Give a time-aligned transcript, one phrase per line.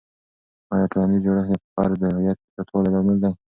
[0.73, 3.31] آیا ټولنیز جوړښت د فرد د هویت زیاتوالي لامل دی؟